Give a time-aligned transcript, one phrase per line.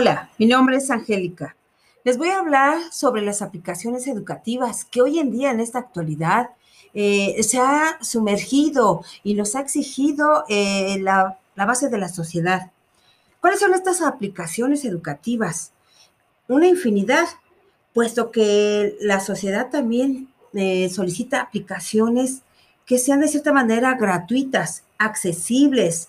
[0.00, 1.56] Hola, mi nombre es Angélica.
[2.04, 6.52] Les voy a hablar sobre las aplicaciones educativas que hoy en día, en esta actualidad,
[6.94, 12.70] eh, se ha sumergido y nos ha exigido eh, la, base de la sociedad.
[13.42, 15.72] ¿Cuáles son estas aplicaciones educativas?
[16.48, 17.26] Una infinidad,
[17.92, 22.40] puesto que la sociedad también eh, solicita aplicaciones
[22.86, 26.08] que sean de cierta manera gratuitas, accesibles,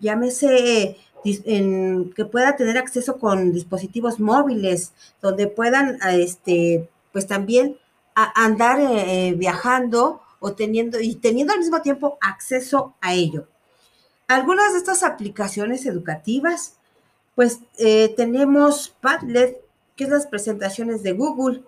[0.00, 4.92] llámese que pueda tener acceso con dispositivos móviles,
[5.22, 7.78] donde puedan, este, pues también
[8.14, 13.48] andar eh, viajando o teniendo y teniendo al mismo tiempo acceso a ello.
[14.28, 16.76] Algunas de estas aplicaciones educativas,
[17.34, 19.60] pues eh, tenemos Padlet,
[19.96, 21.62] que es las presentaciones de Google,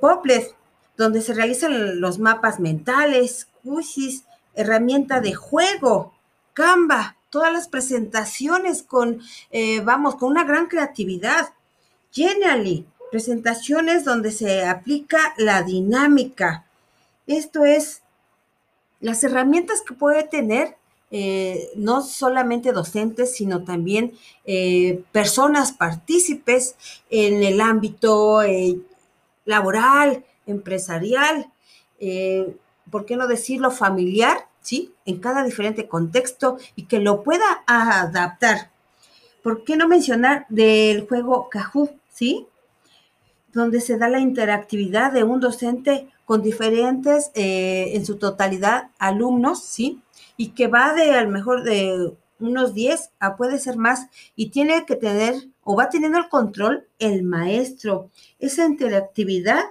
[0.00, 0.54] Poplet,
[0.96, 6.14] donde se realizan los mapas mentales, Quizzes, herramienta de juego,
[6.54, 11.48] Canva, todas las presentaciones con, eh, vamos, con una gran creatividad.
[12.12, 16.66] Genially, presentaciones donde se aplica la dinámica.
[17.26, 18.02] Esto es
[19.00, 20.76] las herramientas que puede tener
[21.10, 24.12] eh, no solamente docentes, sino también
[24.44, 26.76] eh, personas partícipes
[27.08, 28.40] en el ámbito
[29.44, 31.50] laboral, empresarial,
[32.90, 34.47] ¿por qué no decirlo familiar?
[34.68, 34.92] ¿Sí?
[35.06, 38.70] En cada diferente contexto y que lo pueda adaptar.
[39.42, 42.46] ¿Por qué no mencionar del juego Kahoot, ¿sí?
[43.54, 49.64] Donde se da la interactividad de un docente con diferentes, eh, en su totalidad, alumnos,
[49.64, 50.02] ¿sí?
[50.36, 54.84] Y que va de al mejor de unos 10 a puede ser más y tiene
[54.84, 58.10] que tener o va teniendo el control el maestro.
[58.38, 59.64] Esa interactividad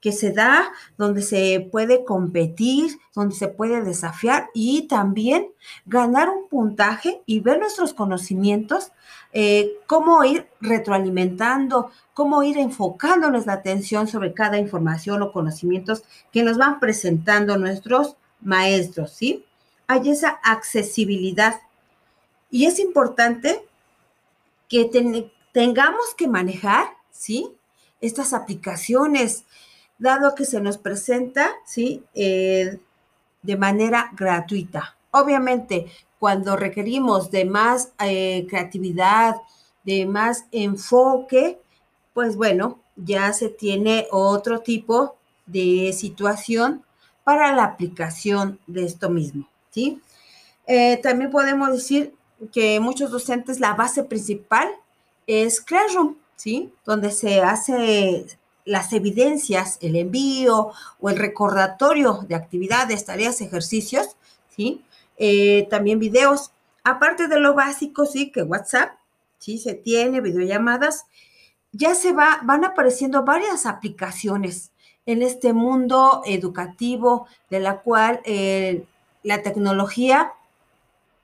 [0.00, 5.48] que se da, donde se puede competir, donde se puede desafiar y también
[5.84, 8.92] ganar un puntaje y ver nuestros conocimientos,
[9.32, 16.42] eh, cómo ir retroalimentando, cómo ir enfocándonos la atención sobre cada información o conocimientos que
[16.42, 19.44] nos van presentando nuestros maestros, ¿sí?
[19.86, 21.60] Hay esa accesibilidad.
[22.50, 23.64] Y es importante
[24.68, 27.52] que tengamos que manejar, ¿sí?
[28.00, 29.44] Estas aplicaciones,
[30.00, 32.02] dado que se nos presenta, ¿sí?
[32.14, 32.78] Eh,
[33.42, 34.96] de manera gratuita.
[35.12, 35.86] Obviamente,
[36.18, 39.36] cuando requerimos de más eh, creatividad,
[39.84, 41.60] de más enfoque,
[42.12, 45.16] pues bueno, ya se tiene otro tipo
[45.46, 46.84] de situación
[47.24, 50.00] para la aplicación de esto mismo, ¿sí?
[50.66, 52.14] Eh, también podemos decir
[52.52, 54.68] que muchos docentes la base principal
[55.26, 56.72] es Classroom, ¿sí?
[56.84, 58.26] Donde se hace
[58.70, 60.70] las evidencias, el envío
[61.00, 64.16] o el recordatorio de actividades, tareas, ejercicios,
[64.54, 64.84] ¿sí?
[65.16, 66.52] Eh, también videos,
[66.84, 68.92] aparte de lo básico, sí, que WhatsApp,
[69.40, 71.06] sí, se tiene videollamadas,
[71.72, 74.70] ya se va, van apareciendo varias aplicaciones
[75.04, 78.84] en este mundo educativo de la cual eh,
[79.24, 80.34] la tecnología,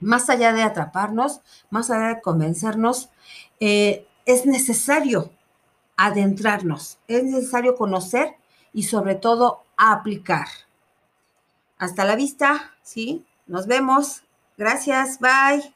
[0.01, 3.11] más allá de atraparnos, más allá de convencernos,
[3.61, 5.31] eh, es necesario
[5.97, 8.37] adentrarnos, es necesario conocer
[8.73, 10.47] y sobre todo aplicar.
[11.79, 13.25] Hasta la vista, ¿sí?
[13.47, 14.23] Nos vemos.
[14.57, 15.76] Gracias, bye.